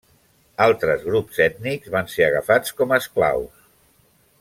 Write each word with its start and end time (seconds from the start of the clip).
Altres 0.65 1.03
grups 1.09 1.41
ètnics 1.45 1.93
van 1.97 2.11
ser 2.15 2.27
agafats 2.31 2.77
com 2.81 2.97
a 2.97 3.01
esclaus. 3.05 3.65